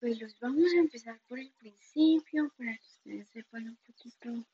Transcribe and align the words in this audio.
pues 0.00 0.20
los 0.20 0.38
vamos 0.40 0.72
a 0.72 0.80
empezar 0.80 1.18
por 1.28 1.38
el 1.38 1.50
principio 1.52 2.52
para 2.56 2.76
que 2.76 2.86
ustedes 2.86 3.28
sepan 3.30 3.68
un 3.68 3.76
poquito 3.86 4.46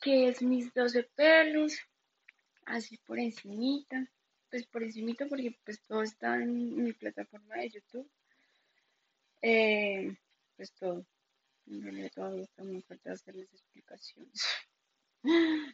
qué 0.00 0.28
es 0.28 0.42
mis 0.42 0.72
12 0.74 1.04
pelos, 1.14 1.78
así 2.66 2.98
por 2.98 3.18
encimita, 3.18 4.08
pues 4.50 4.66
por 4.66 4.82
encimita 4.82 5.26
porque 5.26 5.56
pues 5.64 5.80
todo 5.82 6.02
está 6.02 6.36
en 6.36 6.84
mi 6.84 6.92
plataforma 6.92 7.56
de 7.56 7.70
YouTube. 7.70 8.10
Eh, 9.42 10.14
pues 10.56 10.72
todo. 10.72 11.06
En 11.66 11.82
realidad 11.82 12.10
todavía 12.14 12.42
está 12.44 12.64
muy 12.64 12.82
falta 12.82 13.12
hacerles 13.12 13.52
explicaciones. 13.52 14.44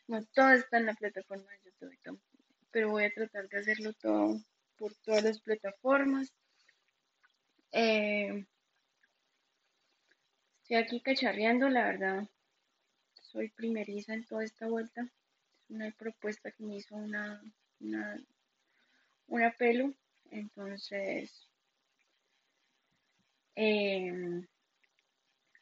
No 0.07 0.23
todo 0.35 0.50
está 0.53 0.77
en 0.77 0.87
la 0.87 0.95
plataforma 0.95 1.50
de 1.50 1.71
YouTube, 1.71 2.21
pero 2.71 2.91
voy 2.91 3.05
a 3.05 3.12
tratar 3.14 3.48
de 3.48 3.59
hacerlo 3.59 3.95
todo 3.95 4.39
por 4.77 4.95
todas 4.96 5.25
las 5.25 5.41
plataformas. 5.41 6.32
Eh, 7.73 8.46
estoy 10.69 10.77
aquí 10.77 11.01
cacharreando, 11.01 11.71
la 11.71 11.87
verdad. 11.87 12.29
Soy 13.23 13.49
primeriza 13.49 14.13
en 14.13 14.27
toda 14.27 14.45
esta 14.45 14.67
vuelta. 14.67 15.01
Es 15.01 15.71
una 15.71 15.91
propuesta 15.93 16.51
que 16.51 16.63
me 16.63 16.77
hizo 16.77 16.95
una, 16.95 17.43
una, 17.81 18.23
una 19.29 19.51
pelo. 19.53 19.95
Entonces, 20.31 21.49
em, 23.55 24.47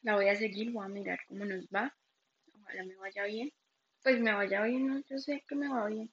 la 0.01 0.15
voy 0.15 0.27
a 0.27 0.35
seguir, 0.35 0.73
voy 0.73 0.83
a 0.83 0.89
mirar 0.89 1.19
cómo 1.29 1.45
nos 1.45 1.65
va. 1.67 1.95
Ojalá 2.61 2.83
me 2.83 2.95
vaya 2.97 3.23
bien. 3.23 3.53
Pues 4.03 4.19
me 4.19 4.33
vaya 4.33 4.63
bien, 4.63 4.87
no, 4.87 5.01
yo 5.09 5.17
sé 5.19 5.41
que 5.47 5.55
me 5.55 5.69
va 5.69 5.87
bien. 5.87 6.11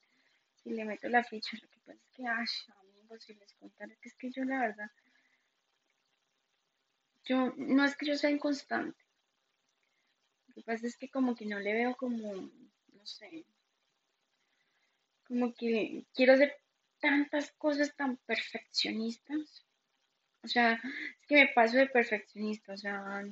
Si 0.63 0.71
le 0.71 0.85
meto 0.85 1.09
la 1.09 1.25
ficha, 1.25 1.57
lo 1.61 1.69
que 1.69 1.81
pasa 1.81 1.99
es 1.99 2.11
que, 2.15 2.23
ay, 2.29 2.47
amigos, 2.81 3.25
si 3.25 3.35
les 3.35 3.53
contara 3.55 3.93
que 4.01 4.09
es 4.09 4.15
que 4.15 4.31
yo 4.31 4.45
la 4.45 4.61
verdad 4.61 4.91
yo, 7.25 7.55
no 7.57 7.85
es 7.85 7.97
que 7.97 8.07
yo 8.07 8.17
sea 8.17 8.31
inconstante. 8.31 8.99
Lo 10.49 10.55
que 10.55 10.63
pasa 10.63 10.87
es 10.87 10.97
que 10.97 11.09
como 11.09 11.35
que 11.35 11.47
no 11.47 11.59
le 11.59 11.73
veo 11.73 11.97
como, 11.97 12.35
no 12.35 13.07
sé, 13.07 13.45
como 15.27 15.55
que 15.55 16.05
quiero 16.15 16.35
hacer 16.35 16.57
tantas 17.01 17.53
cosas 17.53 17.95
tan 17.97 18.17
perfeccionistas. 18.19 19.67
O 20.43 20.49
sea, 20.49 20.75
es 21.21 21.27
que 21.27 21.37
me 21.37 21.49
paso 21.49 21.77
de 21.77 21.87
perfeccionista. 21.87 22.75
O 22.75 22.77
sea, 22.77 23.25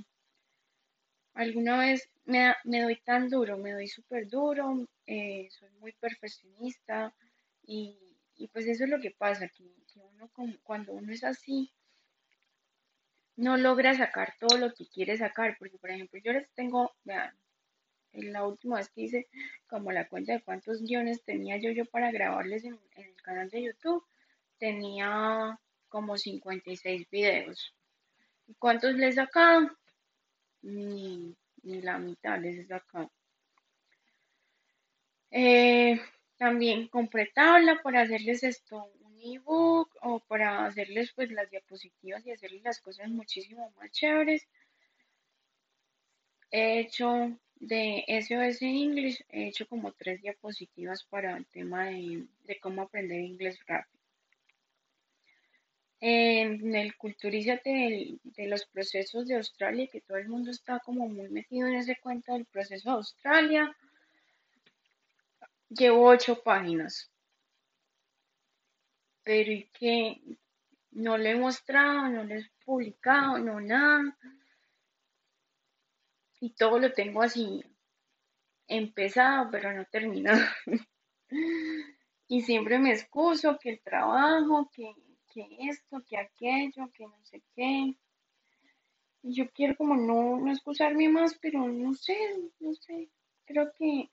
alguna 1.34 1.78
vez 1.78 2.10
me, 2.24 2.54
doy 2.64 2.96
tan 3.04 3.28
duro, 3.28 3.56
me 3.58 3.72
doy 3.72 3.88
súper 3.88 4.28
duro, 4.28 4.86
eh, 5.06 5.48
soy 5.50 5.70
muy 5.80 5.92
perfeccionista 5.92 7.14
y, 7.64 7.98
pues 8.52 8.66
eso 8.66 8.84
es 8.84 8.90
lo 8.90 9.00
que 9.00 9.12
pasa, 9.12 9.48
que, 9.48 9.64
uno 9.94 10.30
cuando 10.62 10.92
uno 10.92 11.12
es 11.12 11.22
así, 11.22 11.72
no 13.36 13.56
logra 13.56 13.94
sacar 13.94 14.34
todo 14.38 14.58
lo 14.58 14.72
que 14.74 14.86
quiere 14.86 15.16
sacar, 15.16 15.56
porque 15.58 15.78
por 15.78 15.90
ejemplo 15.90 16.20
yo 16.22 16.32
les 16.32 16.50
tengo, 16.52 16.92
vean, 17.04 17.34
en 18.12 18.32
la 18.32 18.46
última 18.46 18.76
vez 18.76 18.90
que 18.90 19.02
hice 19.02 19.28
como 19.66 19.90
la 19.90 20.08
cuenta 20.08 20.32
de 20.32 20.42
cuántos 20.42 20.82
guiones 20.82 21.22
tenía 21.24 21.56
yo 21.56 21.70
yo 21.70 21.86
para 21.86 22.10
grabarles 22.10 22.64
en, 22.64 22.78
el 22.96 23.22
canal 23.22 23.48
de 23.50 23.62
YouTube, 23.62 24.04
tenía 24.58 25.58
como 25.88 26.16
56 26.16 27.08
videos. 27.10 27.74
¿Y 28.46 28.54
cuántos 28.54 28.94
les 28.94 29.14
sacado? 29.14 29.70
Ni, 30.62 31.34
la 31.62 31.98
mitad 31.98 32.38
les 32.38 32.58
he 32.58 32.66
sacado. 32.66 33.10
Eh, 35.30 36.00
también 36.36 36.88
compré 36.88 37.26
tabla 37.34 37.80
para 37.82 38.02
hacerles 38.02 38.42
esto 38.42 38.92
ebook 39.22 39.96
o 40.02 40.20
para 40.20 40.66
hacerles 40.66 41.12
pues 41.12 41.30
las 41.30 41.50
diapositivas 41.50 42.26
y 42.26 42.32
hacerles 42.32 42.62
las 42.62 42.80
cosas 42.80 43.08
muchísimo 43.08 43.72
más 43.76 43.90
chéveres. 43.90 44.46
He 46.50 46.80
hecho 46.80 47.38
de 47.56 48.04
SOS 48.08 48.62
English, 48.62 49.24
he 49.28 49.48
hecho 49.48 49.66
como 49.66 49.92
tres 49.92 50.20
diapositivas 50.20 51.04
para 51.04 51.36
el 51.36 51.46
tema 51.46 51.86
de, 51.86 52.26
cómo 52.60 52.82
aprender 52.82 53.20
inglés 53.20 53.58
rápido. 53.66 54.02
En 56.00 56.74
el 56.74 56.96
culturízate 56.96 57.70
de, 57.70 58.18
de 58.24 58.48
los 58.48 58.66
procesos 58.66 59.28
de 59.28 59.36
Australia, 59.36 59.86
que 59.86 60.00
todo 60.00 60.18
el 60.18 60.28
mundo 60.28 60.50
está 60.50 60.80
como 60.80 61.08
muy 61.08 61.28
metido 61.28 61.68
en 61.68 61.76
ese 61.76 61.96
cuento 62.00 62.32
del 62.32 62.44
proceso 62.46 62.90
de 62.90 62.96
Australia, 62.96 63.76
llevo 65.68 66.08
ocho 66.08 66.42
páginas 66.42 67.11
pero 69.22 69.52
y 69.52 69.64
que 69.72 70.20
no 70.92 71.16
le 71.16 71.30
he 71.30 71.34
mostrado, 71.34 72.08
no 72.08 72.24
le 72.24 72.38
he 72.38 72.50
publicado, 72.64 73.38
no 73.38 73.60
nada. 73.60 74.16
Y 76.40 76.50
todo 76.54 76.78
lo 76.78 76.92
tengo 76.92 77.22
así 77.22 77.64
empezado, 78.66 79.48
pero 79.50 79.72
no 79.72 79.84
terminado. 79.86 80.40
y 82.28 82.42
siempre 82.42 82.78
me 82.78 82.92
excuso 82.92 83.58
que 83.58 83.70
el 83.70 83.80
trabajo, 83.80 84.70
que, 84.72 84.92
que 85.32 85.46
esto, 85.68 86.02
que 86.06 86.18
aquello, 86.18 86.90
que 86.92 87.06
no 87.06 87.24
sé 87.24 87.42
qué. 87.54 87.94
Y 89.22 89.34
yo 89.34 89.50
quiero 89.52 89.76
como 89.76 89.96
no, 89.96 90.40
no 90.40 90.50
excusarme 90.50 91.08
más, 91.08 91.38
pero 91.40 91.68
no 91.68 91.94
sé, 91.94 92.16
no 92.58 92.74
sé. 92.74 93.08
Creo 93.44 93.72
que 93.74 94.10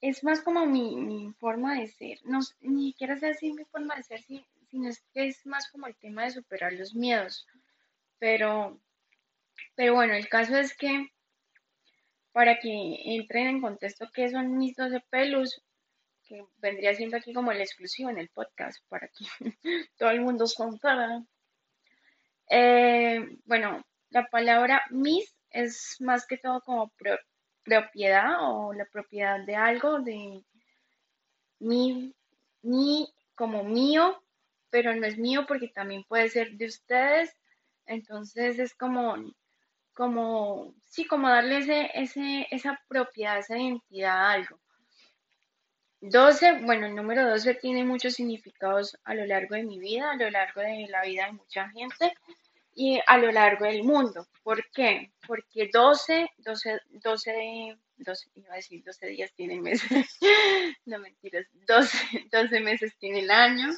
es 0.00 0.22
más 0.24 0.40
como 0.42 0.66
mi, 0.66 1.32
forma 1.38 1.78
de 1.80 1.88
ser. 1.88 2.18
No, 2.24 2.40
ni 2.60 2.90
siquiera 2.90 3.18
sé 3.18 3.34
si 3.34 3.52
mi 3.52 3.64
forma 3.64 3.96
de 3.96 4.02
ser, 4.02 4.20
sino 4.20 4.88
es 4.88 5.02
que 5.12 5.28
es 5.28 5.46
más 5.46 5.70
como 5.70 5.86
el 5.86 5.96
tema 5.96 6.24
de 6.24 6.30
superar 6.30 6.72
los 6.72 6.94
miedos. 6.94 7.46
Pero, 8.18 8.80
pero 9.74 9.94
bueno, 9.94 10.14
el 10.14 10.28
caso 10.28 10.56
es 10.56 10.76
que 10.76 11.08
para 12.32 12.58
que 12.58 12.96
entren 13.16 13.46
en 13.46 13.60
contexto 13.60 14.10
qué 14.12 14.28
son 14.28 14.58
mis 14.58 14.74
12 14.76 15.00
pelos, 15.08 15.62
que 16.24 16.44
vendría 16.56 16.94
siendo 16.94 17.16
aquí 17.16 17.32
como 17.32 17.52
el 17.52 17.60
exclusivo 17.60 18.10
en 18.10 18.18
el 18.18 18.28
podcast, 18.28 18.78
para 18.88 19.08
que 19.08 19.24
todo 19.98 20.10
el 20.10 20.20
mundo 20.20 20.46
contara. 20.56 21.22
Eh, 22.50 23.38
bueno, 23.44 23.84
la 24.10 24.26
palabra 24.26 24.82
mis 24.90 25.34
es 25.50 25.96
más 26.00 26.26
que 26.26 26.36
todo 26.36 26.60
como 26.60 26.92
propiedad 27.64 28.36
o 28.40 28.72
la 28.72 28.84
propiedad 28.84 29.40
de 29.40 29.56
algo, 29.56 30.00
de 30.00 30.44
mi, 31.58 32.14
mi 32.62 33.08
como 33.34 33.64
mío, 33.64 34.22
pero 34.70 34.94
no 34.94 35.06
es 35.06 35.18
mío 35.18 35.44
porque 35.46 35.68
también 35.68 36.04
puede 36.04 36.28
ser 36.28 36.52
de 36.52 36.66
ustedes. 36.66 37.34
Entonces 37.86 38.58
es 38.58 38.74
como, 38.74 39.16
como, 39.92 40.74
sí, 40.82 41.06
como 41.06 41.28
darle 41.28 41.58
ese, 41.58 41.90
ese, 41.94 42.46
esa 42.50 42.80
propiedad, 42.88 43.38
esa 43.38 43.58
identidad 43.58 44.16
a 44.16 44.32
algo. 44.32 44.60
12, 46.00 46.60
bueno, 46.64 46.86
el 46.86 46.94
número 46.94 47.26
12 47.28 47.54
tiene 47.54 47.82
muchos 47.82 48.14
significados 48.14 48.98
a 49.04 49.14
lo 49.14 49.24
largo 49.24 49.54
de 49.54 49.64
mi 49.64 49.78
vida, 49.78 50.12
a 50.12 50.16
lo 50.16 50.30
largo 50.30 50.60
de 50.60 50.86
la 50.90 51.02
vida 51.02 51.26
de 51.26 51.32
mucha 51.32 51.68
gente 51.70 52.14
y 52.74 53.00
a 53.06 53.18
lo 53.18 53.30
largo 53.30 53.66
del 53.66 53.84
mundo. 53.84 54.26
¿Por 54.42 54.68
qué? 54.70 55.12
Porque 55.26 55.70
12, 55.72 56.30
12, 56.38 56.80
12, 56.90 57.78
12 57.96 58.30
iba 58.34 58.52
a 58.52 58.56
decir 58.56 58.82
12 58.84 59.06
días 59.06 59.32
tiene 59.34 59.60
meses, 59.60 60.18
no 60.84 60.98
mentiras, 60.98 61.46
12, 61.66 62.28
12 62.30 62.60
meses 62.60 62.96
tiene 62.98 63.20
el 63.20 63.30
año, 63.30 63.70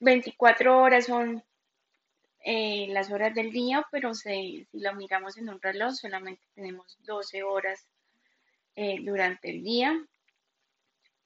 24 0.00 0.70
eh, 0.70 0.74
horas 0.74 1.06
son 1.06 1.44
eh, 2.42 2.86
las 2.90 3.10
horas 3.10 3.34
del 3.34 3.52
día, 3.52 3.86
pero 3.92 4.14
si, 4.14 4.66
si 4.70 4.80
lo 4.80 4.94
miramos 4.94 5.36
en 5.36 5.48
un 5.48 5.60
reloj 5.60 5.92
solamente 5.92 6.42
tenemos 6.54 6.98
12 7.04 7.42
horas 7.42 7.86
eh, 8.74 8.96
durante 9.02 9.50
el 9.50 9.62
día, 9.62 9.94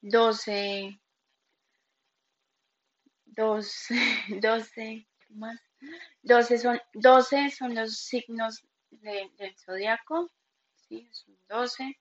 12 0.02 1.00
12, 3.36 3.94
12, 4.40 5.06
más. 5.30 5.60
12 6.22 6.58
son, 6.58 6.80
12 6.94 7.50
son 7.50 7.74
los 7.74 7.98
signos 7.98 8.64
del 8.90 9.56
zodiaco, 9.56 10.30
¿sí? 10.88 11.08
Son 11.12 11.36
12. 11.48 11.98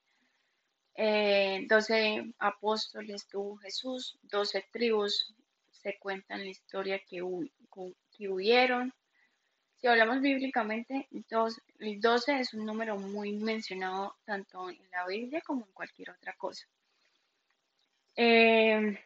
12 0.96 0.96
eh, 0.96 2.32
apóstoles 2.38 3.26
tuvo 3.26 3.56
Jesús, 3.56 4.16
12 4.22 4.64
tribus 4.70 5.34
se 5.70 5.98
cuentan 5.98 6.44
la 6.44 6.50
historia 6.50 6.98
que, 7.00 7.20
que 8.16 8.28
hubieron. 8.28 8.94
Si 9.76 9.86
hablamos 9.86 10.22
bíblicamente, 10.22 11.08
el 11.10 12.00
12 12.00 12.38
es 12.38 12.54
un 12.54 12.64
número 12.64 12.96
muy 12.96 13.32
mencionado 13.32 14.16
tanto 14.24 14.70
en 14.70 14.90
la 14.90 15.06
Biblia 15.06 15.42
como 15.42 15.66
en 15.66 15.72
cualquier 15.72 16.10
otra 16.10 16.32
cosa. 16.34 16.66
12, 18.16 18.22
eh, 18.22 18.98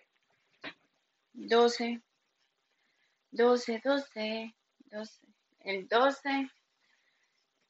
12, 1.32 2.00
12, 3.38 3.80
12, 3.84 4.54
el 5.60 5.88
12. 5.88 6.50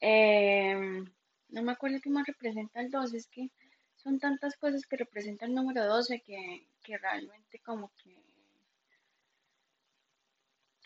Em, 0.01 1.05
no 1.51 1.63
me 1.63 1.73
acuerdo 1.73 1.99
qué 2.03 2.11
más 2.11 2.27
representa 2.27 2.81
el 2.81 2.91
12, 2.91 3.17
es 3.17 3.27
que 3.29 3.51
son 3.97 4.19
tantas 4.19 4.57
cosas 4.57 4.87
que 4.87 4.97
representa 4.97 5.45
el 5.45 5.55
número 5.55 5.85
12 5.85 6.21
que, 6.21 6.67
que 6.83 6.97
realmente 6.99 7.59
como 7.61 7.93
que 8.03 8.17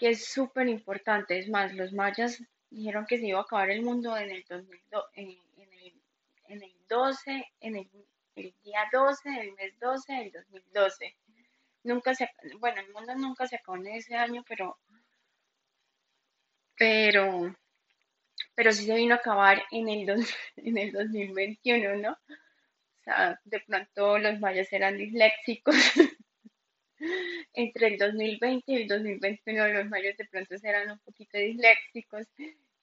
que 0.02 0.08
es 0.08 0.24
súper 0.26 0.66
importante. 0.68 1.38
Es 1.38 1.48
más, 1.48 1.72
los 1.74 1.92
mayas 1.92 2.42
dijeron 2.70 3.06
que 3.06 3.18
se 3.18 3.26
iba 3.28 3.38
a 3.38 3.42
acabar 3.42 3.70
el 3.70 3.82
mundo 3.82 4.16
en 4.16 4.30
el, 4.30 4.44
2002, 4.48 5.04
en, 5.14 5.28
el, 5.28 5.94
en 6.48 6.62
el 6.64 6.74
12, 6.88 7.44
en 7.60 7.76
el, 7.76 7.88
el 8.34 8.52
día 8.64 8.80
12 8.92 9.30
del 9.30 9.52
mes 9.52 9.78
12 9.78 10.12
del 10.12 10.32
2012. 10.32 11.16
Nunca 11.84 12.14
se, 12.14 12.28
bueno, 12.60 12.80
el 12.80 12.92
mundo 12.92 13.14
nunca 13.16 13.46
se 13.46 13.56
acabó 13.56 13.76
en 13.76 13.88
ese 13.88 14.14
año, 14.14 14.44
pero, 14.48 14.78
pero, 16.76 17.54
pero 18.54 18.72
sí 18.72 18.84
se 18.84 18.94
vino 18.94 19.14
a 19.14 19.18
acabar 19.18 19.62
en 19.70 19.88
el, 19.88 20.06
dos, 20.06 20.20
en 20.56 20.78
el 20.78 20.92
2021, 20.92 21.96
¿no? 21.96 22.12
O 22.12 23.04
sea, 23.04 23.40
de 23.44 23.60
pronto 23.60 24.18
los 24.18 24.38
mayas 24.38 24.72
eran 24.72 24.96
disléxicos. 24.96 25.74
Entre 27.52 27.88
el 27.88 27.98
2020 27.98 28.72
y 28.72 28.76
el 28.76 28.88
2021 28.88 29.68
los 29.68 29.88
mayas 29.88 30.16
de 30.16 30.24
pronto 30.26 30.54
eran 30.62 30.92
un 30.92 30.98
poquito 31.00 31.36
disléxicos 31.36 32.26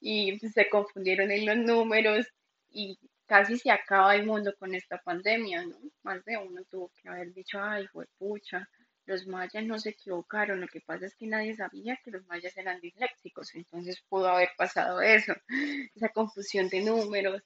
y 0.02 0.38
pues, 0.38 0.52
se 0.54 0.70
confundieron 0.70 1.32
en 1.32 1.46
los 1.46 1.58
números 1.58 2.28
y 2.70 3.00
casi 3.26 3.58
se 3.58 3.72
acaba 3.72 4.16
el 4.16 4.26
mundo 4.26 4.54
con 4.58 4.76
esta 4.76 4.98
pandemia, 4.98 5.64
¿no? 5.64 5.78
Más 6.04 6.24
de 6.26 6.38
uno 6.38 6.64
tuvo 6.66 6.92
que 7.02 7.08
haber 7.08 7.34
dicho, 7.34 7.62
ay, 7.62 7.88
fue 7.88 8.08
pucha, 8.18 8.68
los 9.10 9.26
mayas 9.26 9.66
no 9.66 9.80
se 9.80 9.90
equivocaron, 9.90 10.62
lo 10.62 10.68
que 10.68 10.82
pasa 10.82 11.08
es 11.08 11.16
que 11.16 11.26
nadie 11.26 11.56
sabía 11.56 12.00
que 12.04 12.12
los 12.12 12.28
mayas 12.28 12.56
eran 12.58 12.80
disléxicos, 12.80 13.56
entonces 13.56 14.04
pudo 14.08 14.30
haber 14.30 14.50
pasado 14.56 15.02
eso, 15.02 15.34
esa 15.96 16.10
confusión 16.10 16.70
de 16.70 16.82
números 16.82 17.42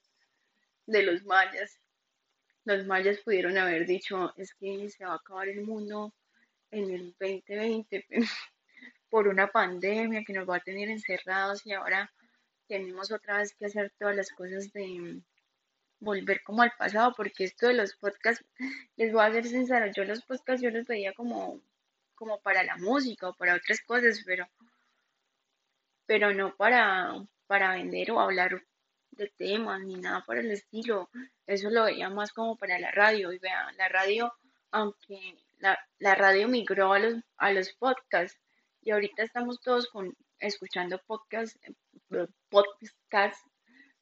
de 0.85 1.03
los 1.03 1.23
mayas. 1.23 1.79
Los 2.65 2.85
mayas 2.85 3.19
pudieron 3.19 3.57
haber 3.57 3.85
dicho, 3.85 4.33
es 4.35 4.53
que 4.55 4.89
se 4.89 5.05
va 5.05 5.13
a 5.13 5.15
acabar 5.15 5.47
el 5.47 5.61
mundo 5.61 6.13
en 6.69 6.91
el 6.91 7.15
2020 7.17 8.07
por 9.09 9.29
una 9.29 9.47
pandemia 9.47 10.25
que 10.25 10.33
nos 10.33 10.49
va 10.49 10.57
a 10.57 10.67
tener 10.67 10.89
encerrados 10.89 11.65
y 11.65 11.71
ahora 11.71 12.11
tenemos 12.67 13.09
otra 13.13 13.37
vez 13.37 13.55
que 13.55 13.67
hacer 13.67 13.93
todas 13.97 14.17
las 14.17 14.31
cosas 14.31 14.69
de 14.73 15.21
volver 16.03 16.43
como 16.43 16.61
al 16.61 16.71
pasado, 16.77 17.13
porque 17.15 17.45
esto 17.45 17.67
de 17.67 17.73
los 17.73 17.95
podcasts, 17.95 18.45
les 18.95 19.11
voy 19.11 19.23
a 19.25 19.31
ser 19.31 19.45
sincera, 19.45 19.91
yo 19.91 20.03
los 20.03 20.23
podcasts 20.23 20.61
yo 20.61 20.69
los 20.69 20.85
veía 20.85 21.13
como, 21.13 21.61
como 22.15 22.39
para 22.41 22.63
la 22.63 22.77
música 22.77 23.29
o 23.29 23.33
para 23.33 23.55
otras 23.55 23.81
cosas, 23.81 24.21
pero, 24.25 24.47
pero 26.05 26.33
no 26.33 26.55
para, 26.55 27.13
para 27.47 27.73
vender 27.73 28.11
o 28.11 28.19
hablar 28.19 28.63
de 29.11 29.31
temas 29.37 29.81
ni 29.83 29.95
nada 29.95 30.23
por 30.25 30.37
el 30.37 30.51
estilo. 30.51 31.09
Eso 31.45 31.69
lo 31.69 31.85
veía 31.85 32.09
más 32.09 32.31
como 32.31 32.57
para 32.57 32.79
la 32.79 32.91
radio. 32.91 33.31
Y 33.31 33.39
vean, 33.39 33.75
la 33.77 33.89
radio, 33.89 34.33
aunque 34.71 35.37
la, 35.59 35.77
la 35.99 36.15
radio 36.15 36.47
migró 36.47 36.93
a 36.93 36.99
los, 36.99 37.15
a 37.37 37.51
los 37.51 37.73
podcasts 37.73 38.39
y 38.81 38.91
ahorita 38.91 39.23
estamos 39.23 39.61
todos 39.61 39.87
con, 39.87 40.13
escuchando 40.39 40.99
podcasts, 41.07 41.57
podcasts. 42.49 43.52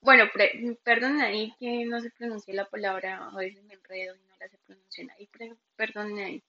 Bueno, 0.02 0.26
perdón 0.84 1.22
ahí 1.22 1.54
que 1.60 1.86
no 1.86 2.00
se 2.02 2.10
pronuncie 2.12 2.54
la 2.56 2.66
palabra, 2.66 3.30
a 3.30 3.36
veces 3.36 3.64
me 3.64 3.76
enredo 3.76 4.16
y 4.16 4.20
no 4.20 4.36
la 4.40 4.48
se 4.50 4.58
pronunciar 4.58 5.12
ahí, 5.12 5.30
perdón 5.76 6.18
ahí. 6.18 6.44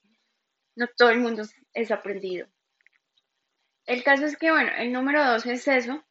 No 0.75 0.87
todo 0.97 1.11
el 1.11 1.21
mundo 1.21 1.43
es 1.75 1.91
aprendido. 1.91 2.49
El 3.87 4.03
caso 4.03 4.25
es 4.27 4.37
que, 4.39 4.51
bueno, 4.51 4.71
el 4.79 4.93
número 4.93 5.25
dos 5.25 5.45
es 5.47 5.69
eso. 5.69 6.03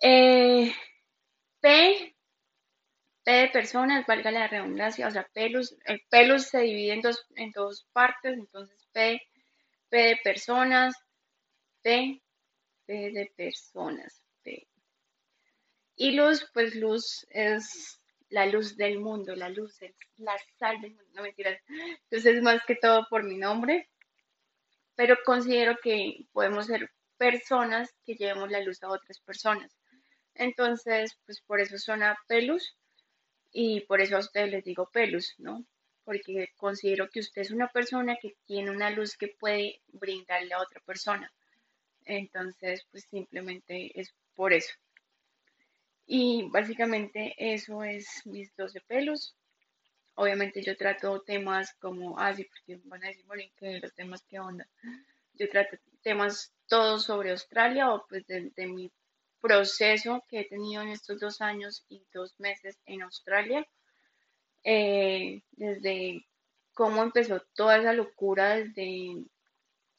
Eh, 0.00 0.72
P 1.60 2.14
P 3.24 3.30
de 3.30 3.48
personas, 3.48 4.06
valga 4.06 4.30
la 4.30 4.46
redundancia, 4.48 5.08
o 5.08 5.10
sea, 5.10 5.26
pelos, 5.32 5.76
el 5.86 6.02
pelos 6.10 6.44
se 6.48 6.60
divide 6.60 6.92
en 6.92 7.00
dos, 7.00 7.26
en 7.36 7.50
dos 7.52 7.86
partes, 7.92 8.34
entonces 8.34 8.86
P, 8.92 9.20
P 9.88 9.96
de 9.96 10.16
personas, 10.22 10.94
P, 11.82 12.22
P 12.86 12.92
de 13.12 13.32
personas, 13.36 14.22
P. 14.42 14.68
Y 15.96 16.12
luz, 16.12 16.48
pues 16.52 16.74
luz 16.74 17.26
es 17.30 18.00
la 18.28 18.46
luz 18.46 18.76
del 18.76 18.98
mundo, 18.98 19.36
la 19.36 19.48
luz 19.48 19.80
es 19.80 19.94
la 20.16 20.36
sal 20.58 20.80
del 20.80 20.94
mundo, 20.94 21.10
no 21.14 21.22
mentiras. 21.22 21.60
Entonces, 22.10 22.42
más 22.42 22.62
que 22.66 22.74
todo 22.74 23.06
por 23.08 23.22
mi 23.22 23.38
nombre, 23.38 23.88
pero 24.96 25.16
considero 25.24 25.76
que 25.82 26.26
podemos 26.32 26.66
ser 26.66 26.90
personas 27.16 27.94
que 28.04 28.14
llevemos 28.14 28.50
la 28.50 28.60
luz 28.60 28.82
a 28.82 28.90
otras 28.90 29.20
personas. 29.20 29.76
Entonces, 30.34 31.16
pues 31.26 31.40
por 31.42 31.60
eso 31.60 31.78
suena 31.78 32.16
pelus 32.26 32.76
y 33.52 33.82
por 33.82 34.00
eso 34.00 34.16
a 34.16 34.20
ustedes 34.20 34.50
les 34.50 34.64
digo 34.64 34.90
pelus, 34.92 35.34
¿no? 35.38 35.64
Porque 36.04 36.48
considero 36.56 37.08
que 37.08 37.20
usted 37.20 37.42
es 37.42 37.50
una 37.52 37.68
persona 37.68 38.16
que 38.20 38.34
tiene 38.46 38.70
una 38.70 38.90
luz 38.90 39.16
que 39.16 39.28
puede 39.28 39.80
brindarle 39.88 40.54
a 40.54 40.60
otra 40.60 40.80
persona. 40.80 41.32
Entonces, 42.04 42.84
pues 42.90 43.04
simplemente 43.10 43.92
es 43.98 44.12
por 44.34 44.52
eso. 44.52 44.74
Y 46.06 46.48
básicamente 46.50 47.34
eso 47.38 47.82
es 47.82 48.26
mis 48.26 48.54
12 48.56 48.80
pelos. 48.82 49.34
Obviamente 50.14 50.62
yo 50.62 50.76
trato 50.76 51.22
temas 51.22 51.74
como, 51.80 52.18
ah, 52.18 52.34
sí, 52.34 52.44
porque 52.44 52.80
van 52.84 53.04
a 53.04 53.08
decir, 53.08 53.24
bueno, 53.26 53.42
que 53.56 53.80
los 53.80 53.94
temas 53.94 54.24
qué 54.28 54.38
onda. 54.38 54.68
Yo 55.34 55.48
trato 55.48 55.76
temas 56.02 56.52
todos 56.68 57.04
sobre 57.04 57.30
Australia 57.30 57.92
o 57.92 58.06
pues 58.06 58.26
de 58.26 58.66
mi 58.66 58.92
proceso 59.44 60.24
que 60.26 60.40
he 60.40 60.48
tenido 60.48 60.80
en 60.80 60.88
estos 60.88 61.20
dos 61.20 61.42
años 61.42 61.84
y 61.90 62.02
dos 62.14 62.34
meses 62.40 62.80
en 62.86 63.02
Australia, 63.02 63.66
eh, 64.64 65.42
desde 65.52 66.26
cómo 66.72 67.02
empezó 67.02 67.42
toda 67.54 67.76
esa 67.76 67.92
locura 67.92 68.56
desde 68.56 69.22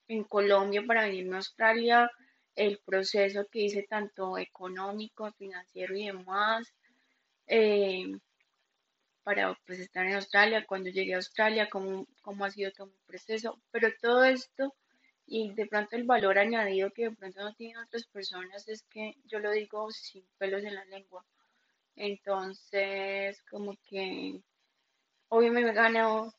en 0.08 0.24
Colombia 0.24 0.84
para 0.88 1.04
venirme 1.04 1.36
a 1.36 1.38
Australia, 1.38 2.12
el 2.56 2.80
proceso 2.80 3.48
que 3.52 3.62
hice 3.62 3.84
tanto 3.84 4.38
económico, 4.38 5.32
financiero 5.34 5.96
y 5.96 6.06
demás, 6.08 6.74
eh, 7.48 8.18
para 9.24 9.58
pues, 9.66 9.80
estar 9.80 10.06
en 10.06 10.16
Australia, 10.16 10.66
cuando 10.68 10.90
llegué 10.90 11.14
a 11.14 11.18
Australia, 11.18 11.70
cómo, 11.70 12.08
cómo 12.22 12.46
ha 12.46 12.52
sido 12.52 12.72
todo 12.72 12.88
mi 12.88 13.00
proceso, 13.08 13.60
pero 13.72 13.90
todo 14.02 14.24
esto 14.24 14.74
y 15.28 15.54
de 15.54 15.66
pronto 15.66 15.96
el 15.96 16.04
valor 16.04 16.38
añadido 16.38 16.92
que 16.92 17.10
de 17.10 17.16
pronto 17.16 17.42
no 17.42 17.54
tienen 17.56 17.78
otras 17.78 18.06
personas 18.06 18.68
es 18.68 18.84
que 18.84 19.16
yo 19.26 19.40
lo 19.40 19.52
digo 19.52 19.90
sin 19.92 20.24
pelos 20.38 20.64
en 20.64 20.76
la 20.76 20.86
lengua. 20.86 21.26
Entonces, 21.96 23.42
como 23.50 23.76
que 23.90 24.40
obviamente 25.30 25.66
me 25.66 25.72
he 25.72 25.76
ganado 25.76 26.34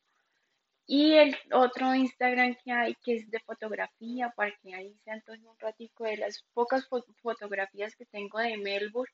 Y 0.86 1.13
el 1.13 1.38
otro 1.54 1.96
Instagram 1.96 2.56
que 2.63 2.72
hay, 2.72 2.96
que 2.96 3.16
es 3.16 3.32
de 3.32 3.40
fotografía, 3.40 4.30
para 4.36 4.52
que 4.62 4.75
ahí 4.75 4.94
se 5.04 5.12
antoje 5.12 5.40
un 5.48 5.58
ratico 5.58 6.04
de 6.04 6.18
las 6.18 6.44
pocas 6.54 6.88
fotografías 7.22 7.96
que 7.96 8.06
tengo 8.06 8.40
de 8.40 8.58
Melbourne 8.58 9.13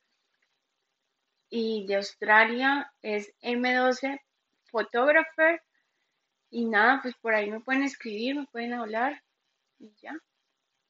y 1.49 1.85
de 1.85 1.97
Australia, 1.97 2.91
es 3.01 3.31
M12 3.41 4.19
Photographer. 4.65 5.61
Y 6.51 6.65
nada, 6.65 6.99
pues 7.03 7.15
por 7.21 7.35
ahí 7.35 7.51
me 7.51 7.59
pueden 7.59 7.83
escribir, 7.83 8.35
me 8.35 8.47
pueden 8.47 8.73
hablar 8.73 9.21
y 9.77 9.93
ya, 10.01 10.17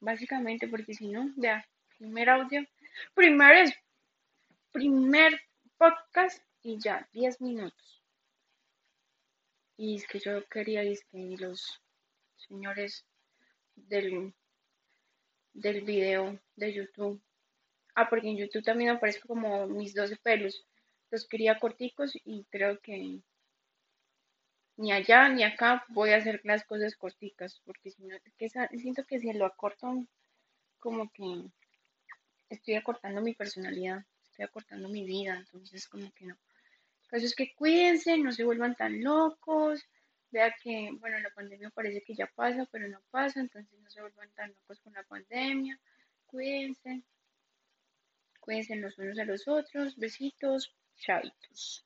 básicamente, 0.00 0.66
porque 0.66 0.94
si 0.94 1.08
no, 1.08 1.30
ya, 1.36 1.64
primer 1.98 2.30
audio, 2.30 2.64
primer, 3.14 3.72
primer 4.72 5.38
podcast 5.76 6.42
y 6.62 6.78
ya, 6.78 7.06
10 7.12 7.40
minutos. 7.42 7.99
Y 9.82 9.96
es 9.96 10.06
que 10.06 10.18
yo 10.18 10.46
quería 10.46 10.82
es 10.82 11.02
que 11.06 11.36
los 11.38 11.80
señores 12.36 13.06
del, 13.74 14.34
del 15.54 15.80
video 15.84 16.38
de 16.54 16.74
YouTube, 16.74 17.18
ah, 17.94 18.06
porque 18.10 18.28
en 18.28 18.36
YouTube 18.36 18.62
también 18.62 18.90
aparezco 18.90 19.26
como 19.26 19.66
mis 19.68 19.94
12 19.94 20.18
pelos, 20.18 20.66
los 21.10 21.26
quería 21.26 21.58
corticos 21.58 22.12
y 22.26 22.44
creo 22.50 22.78
que 22.80 23.22
ni 24.76 24.92
allá 24.92 25.30
ni 25.30 25.44
acá 25.44 25.82
voy 25.88 26.10
a 26.10 26.18
hacer 26.18 26.42
las 26.44 26.62
cosas 26.64 26.94
corticas, 26.94 27.62
porque 27.64 27.90
si 27.90 28.04
no, 28.04 28.18
que 28.36 28.50
siento 28.50 29.06
que 29.06 29.18
si 29.18 29.32
lo 29.32 29.46
acorto, 29.46 30.06
como 30.78 31.10
que 31.10 31.46
estoy 32.50 32.74
acortando 32.74 33.22
mi 33.22 33.34
personalidad, 33.34 34.04
estoy 34.24 34.44
acortando 34.44 34.90
mi 34.90 35.06
vida, 35.06 35.38
entonces 35.38 35.88
como 35.88 36.12
que 36.12 36.26
no. 36.26 36.36
Caso 37.10 37.26
es 37.26 37.34
que 37.34 37.52
cuídense, 37.56 38.16
no 38.18 38.30
se 38.30 38.44
vuelvan 38.44 38.76
tan 38.76 39.02
locos, 39.02 39.84
vea 40.30 40.54
que, 40.62 40.90
bueno, 41.00 41.18
la 41.18 41.30
pandemia 41.30 41.70
parece 41.70 42.02
que 42.02 42.14
ya 42.14 42.28
pasa, 42.28 42.68
pero 42.70 42.86
no 42.88 43.00
pasa, 43.10 43.40
entonces 43.40 43.76
no 43.80 43.90
se 43.90 44.00
vuelvan 44.00 44.30
tan 44.30 44.54
locos 44.54 44.78
con 44.80 44.92
la 44.92 45.02
pandemia, 45.02 45.76
cuídense, 46.26 47.02
cuídense 48.38 48.76
los 48.76 48.96
unos 48.98 49.18
a 49.18 49.24
los 49.24 49.48
otros, 49.48 49.96
besitos, 49.96 50.72
chaitos. 50.96 51.84